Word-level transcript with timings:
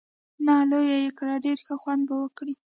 نه، 0.45 0.55
لویه 0.69 0.97
یې 1.03 1.11
کړه، 1.17 1.35
ډېر 1.45 1.57
ښه 1.65 1.75
خوند 1.81 2.01
به 2.09 2.15
وکړي. 2.21 2.53